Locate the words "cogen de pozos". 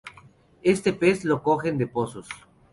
1.43-2.27